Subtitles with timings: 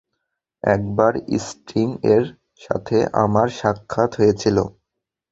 [0.63, 1.13] একবার
[1.45, 2.23] স্টিং এর
[2.61, 4.57] সাথে আমার সাক্ষাৎ হয়েছিল।